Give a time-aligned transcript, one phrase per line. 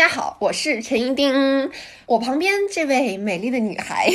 [0.00, 1.70] 大家好，我是陈一丁。
[2.06, 4.10] 我旁边这位美丽的女孩，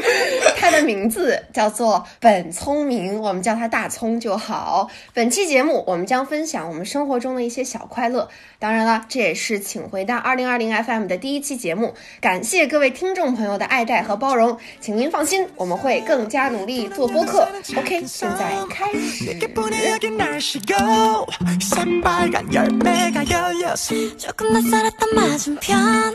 [0.58, 4.88] 她的名字叫做本聪明，我们叫她大葱就好。
[5.12, 8.28] 本期节目我们将分享我们生活中的一些小快乐，
[8.58, 11.94] 当然了，这也是请回到二零二零 FM 的第一期节目。
[12.20, 17.46] 感谢各位听众朋友的爱戴和包容，请您放心，我们会更加努力做播客。
[17.76, 19.34] OK，现在开始。
[25.28, 26.14] 맞은 편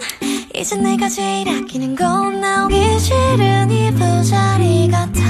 [0.56, 5.22] 이제 내가 제일 아끼는 건 나오기 싫은 이 부자리 같아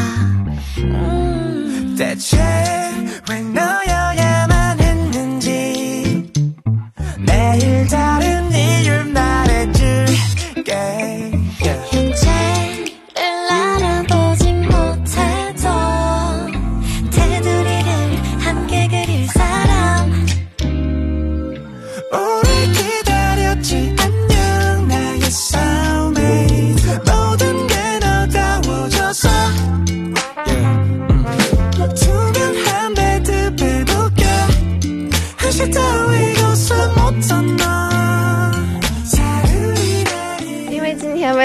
[0.77, 1.95] 음.
[1.97, 2.60] 대체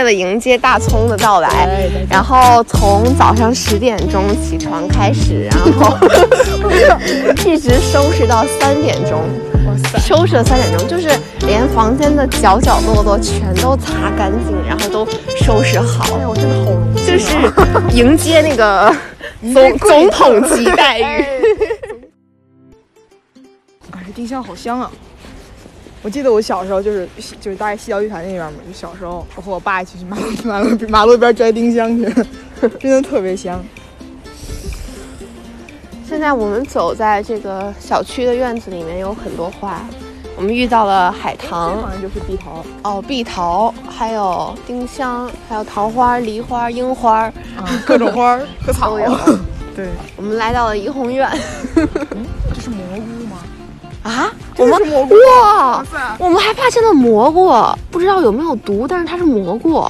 [0.07, 1.69] 了迎接大葱的到来，
[2.09, 5.95] 然后从早上十点钟起床开始，然后
[7.45, 9.23] 一直收拾到三点钟。
[9.99, 15.05] 收拾了三点钟，就是连房间的角角落落全都擦干净，然后都
[15.45, 16.17] 收拾好。
[16.19, 17.37] 哎，我真的好，就是
[17.93, 18.91] 迎接那个
[19.53, 21.03] 总总统级待遇。
[23.91, 24.91] 啊，这丁香好香啊！
[26.07, 27.09] 我记得我小时候就是
[27.41, 32.05] 就是大概西郊玉潭那边嘛，就小时候我和我爸一起去马路马路马路边摘丁香去，
[32.79, 33.61] 真的特别香。
[36.09, 39.85] 现在我们走在这个小区的院子里面，有很多花。
[40.37, 47.23] 我们遇到了海棠好，像就是碧桃哦，碧桃，还有丁香，还有桃花、梨花、樱花，
[47.57, 49.11] 啊，各种花儿 和草都有。
[49.75, 51.29] 对，我们来到了怡红院
[51.75, 53.39] 这是蘑菇吗？
[54.07, 55.85] 啊，我们蘑菇哇，
[56.19, 57.53] 我们还发现了蘑菇，
[57.91, 59.85] 不知道有没有毒，但是它是蘑菇，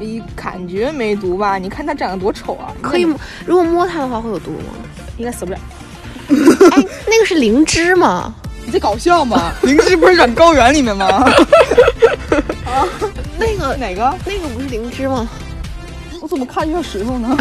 [0.00, 1.56] 你感觉没毒吧？
[1.56, 2.74] 你看它长得多丑啊！
[2.82, 3.06] 可以，
[3.46, 4.74] 如果摸它的话会有毒吗？
[5.18, 5.58] 应该死不了。
[6.72, 8.34] 哎，那个是灵芝吗？
[8.66, 9.52] 你在搞笑吗？
[9.62, 11.06] 灵芝不是长高原里面吗？
[12.66, 12.84] 啊
[13.38, 14.12] 那个哪个？
[14.26, 15.28] 那个不是灵芝吗？
[16.20, 17.36] 我怎么看就像石头呢？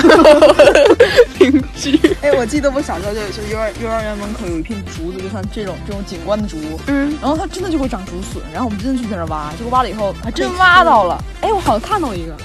[1.40, 2.00] 灵芝。
[2.22, 6.58] 哎，我记得我小时候就就幼儿幼儿园门口有一片竹子，就像这种这种景观的竹，
[6.88, 11.22] 嗯，然后它真的就会长竹笋，然后我们真的去在那儿挖，结果挖了以后还真挖到了。
[11.42, 12.36] 哎，我好像看到一个。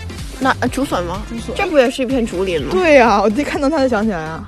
[0.41, 1.23] 那呃竹笋吗？
[1.29, 2.69] 竹笋这不也是一片竹林吗？
[2.73, 4.45] 对呀、我一看到它就想起来啊。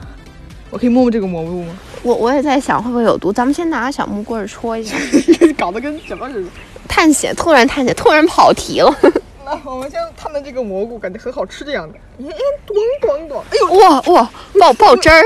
[0.71, 1.73] 我可以摸摸这个蘑菇吗？
[2.03, 4.97] 我我也在想会不会有毒，咱们先拿小木棍儿戳一下。
[5.57, 6.49] 搞得跟什么似的。
[6.89, 8.93] 探险，突然探险，突然跑题了。
[9.47, 11.95] 那我们先探探这个蘑菇，感觉很好吃的样子。
[12.17, 12.37] 你看，
[12.67, 13.41] 咚咚咚！
[13.49, 15.23] 哎呦，哇哇，爆爆汁儿！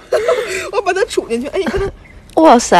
[0.72, 1.46] 我把它杵进去。
[1.48, 1.86] 哎，你看它，
[2.40, 2.78] 哇塞，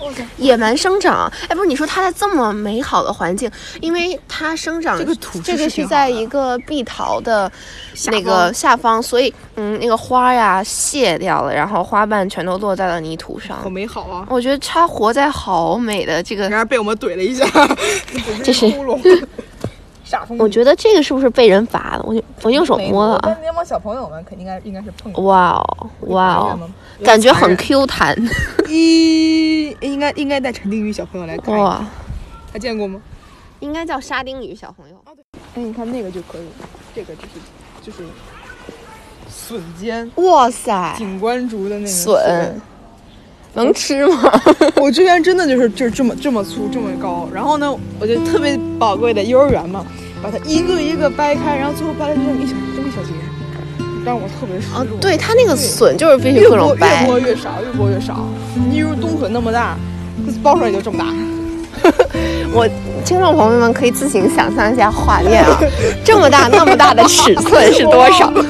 [0.00, 1.30] 哇塞，野蛮生长。
[1.50, 3.50] 哎，不是，你说它在这么美好的环境，
[3.82, 7.52] 因为它生长这个土质这个是在一个碧桃的
[8.06, 13.68] 那个方下方，所以嗯，那个花呀谢掉了，然后花瓣全都落在了泥土上好。
[13.68, 14.26] 美好啊！
[14.30, 17.46] 我觉得它活在好美的这个然而被我们怼了一下，
[18.42, 19.26] 这是窟窿。
[20.38, 22.04] 我觉得这个是不是被人罚了？
[22.06, 23.20] 我就我用手摸了啊！
[23.24, 25.24] 但那帮小朋友们肯定应该应该是碰过。
[25.24, 26.70] 哇哦哇哦，
[27.02, 28.16] 感觉很 Q 弹
[28.68, 31.84] 一应该应该带陈定宇小朋友来看，哇！
[32.52, 33.00] 他见过吗？
[33.60, 34.96] 应该叫沙丁鱼小朋友。
[35.54, 36.46] 哎，你看那个就可以，
[36.94, 37.30] 这个就是
[37.82, 38.04] 就是
[39.28, 42.60] 笋尖哇塞，景观竹的那个笋
[43.54, 44.30] 能吃吗？
[44.82, 49.86] 我之前真的就是就是这么这么粗这么高，然后呢，我就特别宝贵的幼儿园嘛，
[50.24, 53.10] 把它一个一个掰开，然后最后掰了这么一小这么一小节，
[54.06, 57.12] 让我特别失啊落。，对，它那个笋就是必须各种掰越。
[57.12, 58.26] 剥越少，越剥越少。
[58.70, 59.76] 你如冬笋那么大，
[60.42, 61.04] 剥出来也就这么大。
[62.54, 62.66] 我
[63.04, 65.60] 听众朋友们可以自行想象一下画面啊，
[66.02, 68.32] 这么大那么大的尺寸是多少？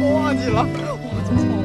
[0.00, 0.64] 我忘记了，
[1.02, 1.63] 我做错了。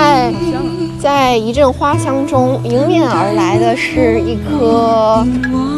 [0.00, 0.32] 在
[0.98, 5.22] 在一阵花香中，迎面而来的是一颗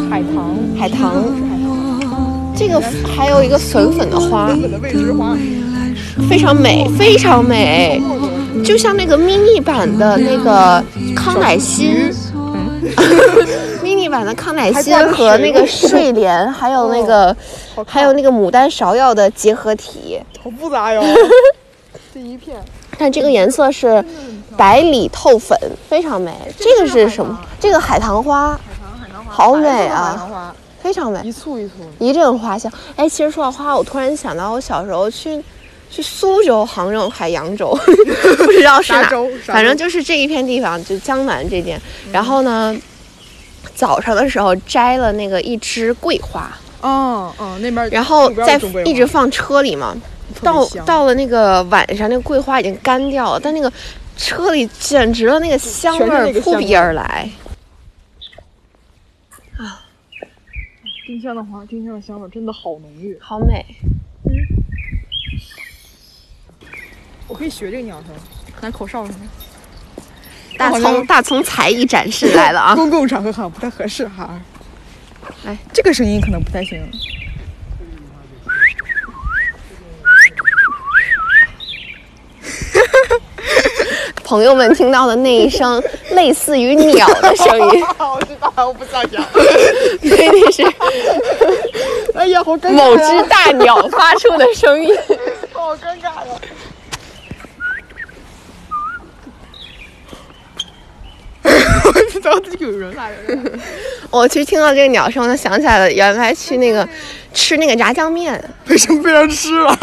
[0.09, 1.25] 海棠，海海棠，
[2.57, 4.57] 这个还有一个粉粉的花，
[6.31, 8.01] 非常美，非常美，
[8.65, 10.85] 就像那个 mini 版的那个
[11.17, 12.09] 康乃馨。
[13.83, 17.37] mini 版的康乃馨和那个睡莲，还有那个
[17.85, 20.21] 还有那个牡丹芍药的结合体。
[20.43, 21.03] 好复杂哟，
[22.15, 22.57] 这一片
[23.03, 24.05] 但这个颜色是
[24.57, 25.59] 白里透粉，
[25.89, 26.33] 非常美。
[26.57, 27.37] 这个是什么？
[27.59, 28.57] 这个海棠花，
[29.27, 31.73] 好美海啊，棠花，非常美一，簇一簇。
[31.99, 32.71] 一阵花香。
[32.95, 35.43] 哎，其实说到花，我突然想到我小时候去
[35.91, 37.77] 去苏州、杭州、还扬州，
[38.39, 39.03] 不知道是哪
[39.47, 41.77] 反正就是这一片地方，就江南这边。
[42.13, 42.73] 然后呢，
[43.75, 49.97] 早上的时候摘了那个一枝桂花，哦哦，那边然后那边再有种桂花一直放车里嘛。
[50.41, 53.73] 到到了那个晚上，那个桂花已经干掉了，但那个
[54.17, 57.29] 车里简直了，那个香味儿扑鼻而来。
[59.59, 59.85] 啊
[61.07, 63.19] 丁香的花，丁香的香味儿真的好浓郁。
[63.21, 63.65] 好美，
[64.25, 64.33] 嗯
[67.29, 68.15] 我可以学这个鸟声，
[68.61, 69.19] 拿口哨什么。
[70.59, 72.75] 大葱大葱才艺展示来了啊！
[72.75, 74.41] 公共场合好像不太合适哈。
[75.45, 76.81] 来，这个声音可能不太行。
[84.33, 85.83] 朋友们听到的那一声
[86.17, 87.47] 类似于鸟的声
[87.77, 89.23] 音， 我知道，我不想讲。
[90.01, 90.63] 对，那是
[92.17, 92.73] 哎呀，好尴尬、呀！
[92.73, 94.97] 某只大鸟发出的声音。
[95.53, 96.41] 好尴尬呀！
[101.85, 103.17] 我知道这有人来了。
[104.11, 106.89] 我其实听到这个鸟声，我就想起来了，原来去那个
[107.35, 109.79] 吃那个炸酱面，为什么被人吃了？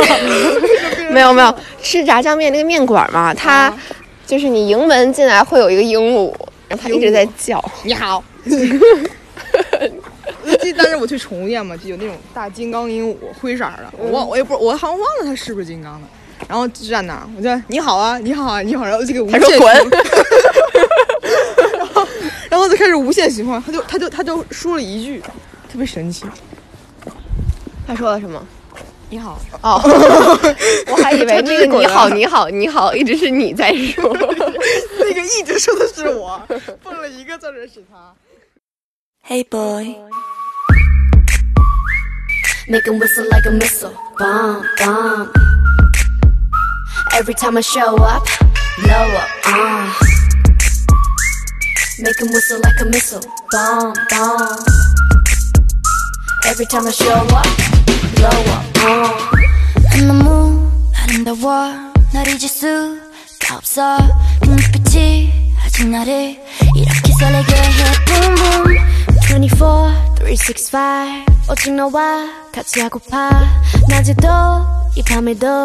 [1.11, 1.53] 没有没有
[1.83, 3.71] 吃炸酱面那个面馆嘛，它
[4.29, 6.31] 就是你迎门进来会有一个鹦鹉，
[6.67, 7.59] 然后它一直在叫。
[7.83, 8.23] 你好。
[8.45, 8.51] 我
[10.61, 16.07] 记，但是我去宠物店嘛，就有那种大金刚鹦鹉，灰色儿的，我忘，我也不，我好像忘了它是不是金刚的。
[16.47, 19.65] 然后就站那儿，我就你好啊，你好啊，你好，然后就给无他限循
[21.79, 22.07] 然后
[22.51, 25.19] 然后就开始无限循环，他就他就他就说了一句，
[25.71, 26.25] 特别神奇，
[27.87, 28.45] 他说了什么？
[29.11, 29.81] 你好，哦，
[30.87, 34.15] 我还以为那个你好你好你好一直是你在说。
[34.99, 36.39] 那个一直说的是我，
[36.83, 38.13] 蹦了一个字儿的是他。
[39.27, 39.95] Hey boy.
[42.67, 43.93] Make him whistle like a missile.
[44.19, 45.31] Bomb, bomb.
[47.13, 48.27] Every time I show up,
[48.77, 49.29] blow up.
[49.45, 49.89] Uh.
[51.99, 53.23] Make him whistle like a missile.
[53.51, 54.59] Bomb, bomb.
[56.45, 57.47] Every time I show up,
[58.21, 60.05] Uh.
[60.05, 61.71] 너무 아름다워.
[62.13, 63.97] 날 잊을 수가 없어.
[64.41, 66.37] 그 눈빛이 아직 나를
[66.75, 68.05] 이렇게 설레게 해.
[68.05, 73.29] Boom boom 24, 365 오직 너와 같이 하고파.
[73.87, 74.27] 낮에도
[74.98, 75.62] 이 밤에도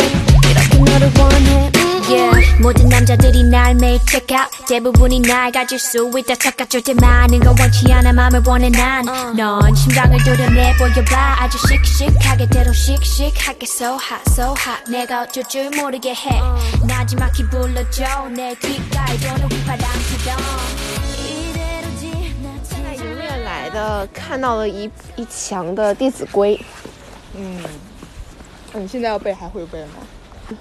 [0.50, 6.10] 이렇게 너를 원해 음, Yeah 모든 남자들이 날 매일 check out 대부분이 날 가질 수
[6.18, 12.48] 있다 착각 절대 많은 건 원치 않아 맘을 원해 난넌 심장을 도려내 보여봐 아주 씩씩하게
[12.50, 16.42] 대로 씩씩하게 so hot so hot 내가 어쩔 줄 모르게 해
[16.88, 20.42] 나지막히 불러줘 내 귓가에 도는 휘파람처럼
[21.16, 26.58] 이대로 지나쳐 迎面来的看到了一一墙的《弟子规》，
[27.38, 27.68] 嗯，那
[28.75, 30.59] 你现在要背还会背吗？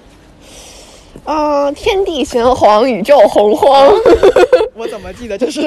[1.25, 3.91] 嗯、天地玄黄，宇宙洪荒。
[4.75, 5.61] 我怎么记得就是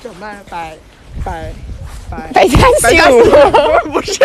[0.00, 0.38] 怎么办？
[0.48, 0.76] 百
[1.24, 1.50] 百
[2.08, 3.32] 百百家百家姓姓
[3.90, 4.20] 不是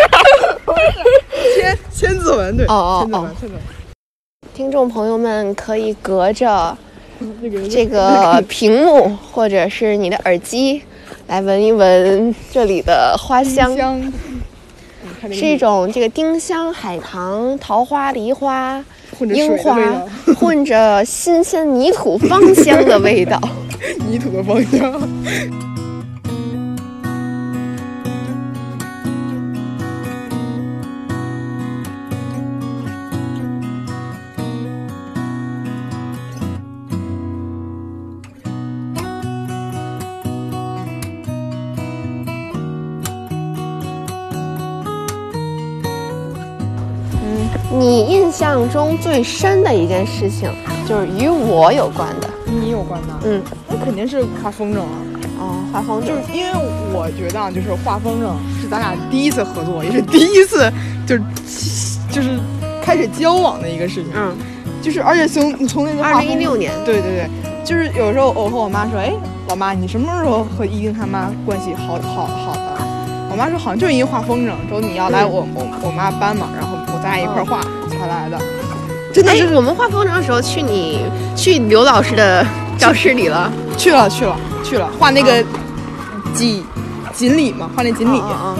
[0.64, 3.10] 不是 千千字文对，哦哦哦。
[3.10, 3.62] 千字文千字文。
[4.54, 6.76] 听众朋友们可以隔着
[7.68, 10.80] 这个屏幕或者是你的耳机
[11.26, 13.74] 来闻一闻这里的花香，
[15.32, 18.84] 是一种这个丁香、海棠、桃花、梨花、
[19.20, 19.78] 樱花，
[20.38, 23.40] 混着新鲜泥土芳香的味道。
[24.08, 25.73] 泥土的芳香。
[48.24, 50.50] 印象中最深的一件事情，
[50.88, 52.30] 就是与我有关的。
[52.46, 54.96] 你有关的，嗯，那肯定是画风筝啊。
[55.38, 56.50] 哦，画风筝就是因为
[56.94, 60.72] 我觉得啊，就是画风筝是咱俩第一次合作，也是第一次
[61.06, 61.22] 就是
[62.10, 62.38] 就是
[62.82, 64.06] 开始交往的一个事情。
[64.16, 64.34] 嗯，
[64.80, 67.30] 就是而且从从那个二零一六年，对对对，
[67.62, 69.12] 就是有时候我和我妈说，哎，
[69.48, 72.60] 老老妈，你什么时候和一丁他妈关系好好好的？
[73.30, 77.60] 我妈说好像就是因为画风筝，说你要来我我我妈班嘛，然后我咱俩一块儿画
[78.04, 78.38] 才来的。
[79.12, 81.06] 真的哎是，我们画风筝的时候去你
[81.36, 82.44] 去刘老师的
[82.76, 85.42] 教室里了，去了去了去了，画那个
[86.34, 86.64] 锦
[87.12, 88.18] 锦鲤嘛，画那锦鲤。
[88.18, 88.56] 嗯嗯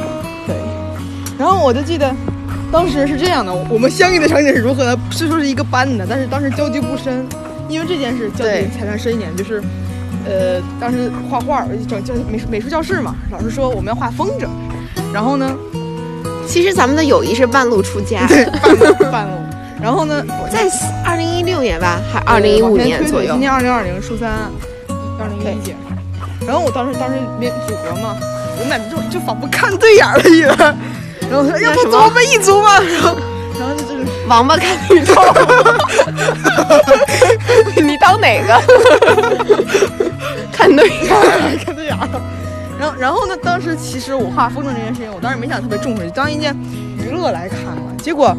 [0.46, 0.56] 对，
[1.38, 2.14] 然后我就记得，
[2.70, 4.98] 当时是这样的，我们相遇的场景是如何的？
[5.10, 7.26] 虽说是一个班的，但是当时交集不深，
[7.68, 9.60] 因为这件事交集才算深一点，就是，
[10.24, 14.46] 呃，当时画画，整教美术美术教室嘛，老师说我们要画风筝，
[15.12, 15.50] 然后呢，
[16.46, 19.32] 其实咱们的友谊是半路出家，对，半路半路，
[19.82, 20.68] 然后呢，我在
[21.04, 23.40] 二零一六年吧，还二零一五年左右今。
[23.40, 24.30] 年二零二零初三，
[25.18, 25.74] 二零一一届，
[26.46, 28.16] 然后我当时当时没组合嘛，
[28.58, 30.56] 我们俩就就仿佛看对眼了一样，
[31.28, 33.16] 然后我说要不我们一组嘛，然后
[33.58, 34.04] 然后就就是。
[34.26, 35.12] 王八看绿豆，
[37.76, 38.58] 你当哪个？
[40.50, 41.58] 看对眼儿。
[41.62, 42.08] 看对眼儿。
[42.78, 43.36] 然后，然后呢？
[43.36, 46.54] 当时其实我画风筝这件事情，我当时没想特别重视，当一件
[46.98, 47.92] 娱乐来看嘛。
[48.02, 48.36] 结果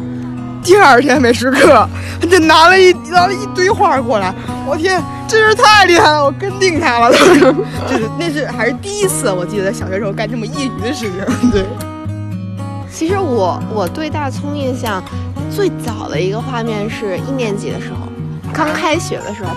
[0.62, 1.88] 第二天美术课，
[2.20, 4.34] 他就拿了一拿了一堆画过来，
[4.66, 6.24] 我天，真是太厉害了！
[6.24, 7.10] 我跟定他了，
[7.88, 11.50] 就是那是还是第一次，我记得在小学时候干这么业余的事情。
[11.50, 11.64] 对，
[12.92, 15.02] 其实我我对大葱印象
[15.50, 18.08] 最早的一个画面是一年级的时候，
[18.52, 19.50] 刚开学的时候。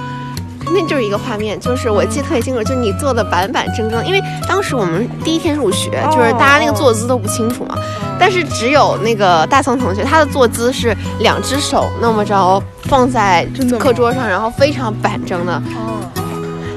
[0.66, 7.76] 那就是一个画面，就是我记得特别清楚，就是你坐的板板正正，因为当时我们第一天入学，就是大家那个坐姿都不清楚嘛，
[8.20, 13.48] 但是只有那个大葱同学，他的坐姿是两只手那么着放在
[13.80, 16.00] 课桌上，然后非常板正的，哦，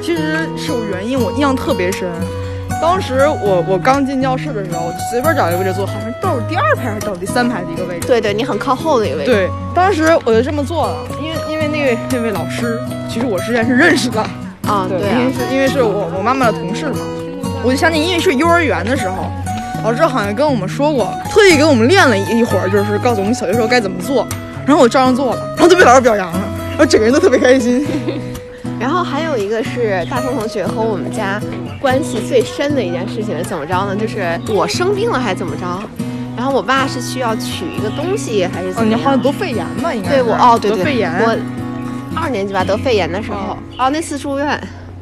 [0.02, 2.08] 其实是有原因，我印象特别深。
[2.80, 8.08] 当时我我刚进教室的时候，随便找一个位置坐，好像倒数第二排还是倒数第三排的一个位置。
[8.08, 9.30] 对对，你很靠后的一个位置。
[9.30, 11.21] 对，当时我就这么坐了，因
[11.70, 14.20] 为因为那位那位老师，其实我之前是认识的，
[14.66, 16.98] 啊，对因为啊，是因为是我我妈妈的同事嘛，
[17.62, 19.30] 我就想起，因为是幼儿园的时候，
[19.84, 24.26] 老师好像跟我们说过，特意给我们练了一一会儿，就是告诉我们小学时候该怎么做，
[24.66, 26.40] 然后我照样做了，然后就被老师表扬了，
[26.70, 27.86] 然后整个人都特别开心。
[28.80, 31.40] 然后还有一个是大松同学和我们家
[31.80, 33.94] 关系最深的一件事情是怎么着呢？
[33.94, 35.80] 就是我生病了还是怎么着，
[36.36, 38.98] 然后我爸是需要取一个东西还是哦，怎么样？
[38.98, 39.92] 你好像得肺炎吧？
[39.94, 41.12] 应该对我哦对对得肺炎。
[41.22, 41.36] 我
[42.16, 43.90] 二年级吧得肺炎的时候，哦。
[43.90, 44.48] 那次住院，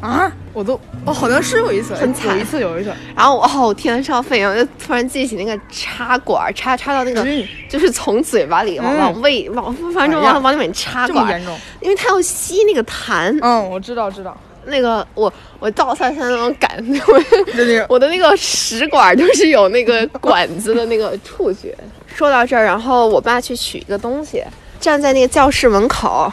[0.00, 2.36] 啊，我都哦，好像是有一次，很惨。
[2.36, 8.98] 有一次有一次，然后我哦天上肺炎，我就突然记起那个插管插插到那个嗯就是从嘴巴里往嗯。
[8.98, 11.56] 往胃往反正哎往往里面插管儿，这么严重？
[11.80, 16.70] 因为他要吸那个痰，嗯，我知道知道，那个我我倒三三那种感，
[17.08, 17.18] 我
[17.54, 21.74] 就那个 我的那个食管就是有那个管子的那个触觉。
[22.14, 24.42] 说到这儿，然后我爸去取一个东西，
[24.80, 26.30] 站在那个教室门口，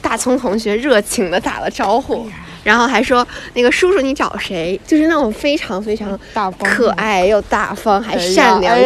[0.00, 2.26] 大葱同学热情的打了招呼，
[2.64, 4.80] 然后还说那个叔叔你找谁？
[4.86, 8.82] 就是那种非常非常大方可爱又大方还善良体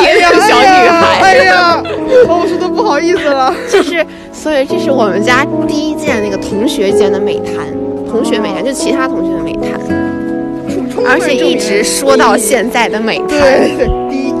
[0.00, 1.20] 贴的小女孩。
[1.20, 1.82] 哎呀，
[2.28, 3.54] 哦我说的不好意思了。
[3.68, 7.66] 就是，所以这是我们家第一件那个同学间的美谈，
[8.12, 9.70] 同学美谈，就其他同学的美谈，
[11.06, 13.28] 而且一直说到现在的美谈。
[13.28, 14.32] 对对，第一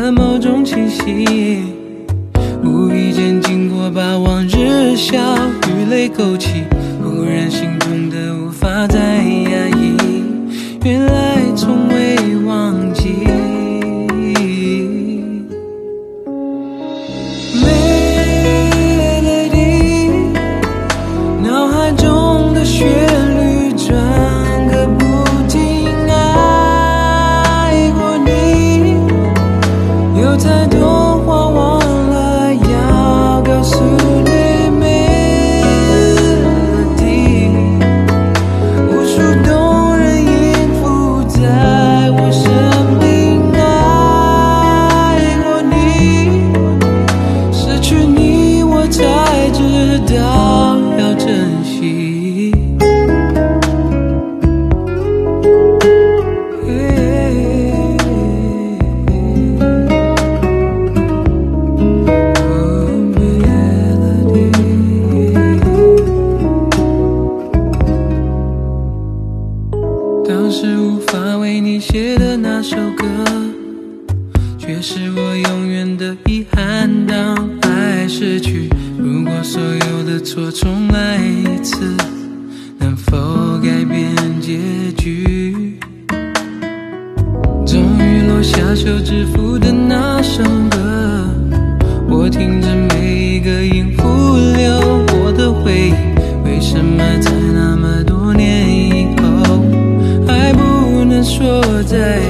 [0.00, 1.60] 的某种气息，
[2.62, 5.18] 无意间经过，把往日笑
[5.66, 6.62] 与泪勾起，
[7.02, 9.96] 忽然心痛的无法再压抑，
[10.84, 12.16] 原来从未
[33.80, 34.07] 要
[101.98, 102.27] day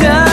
[0.00, 0.31] done.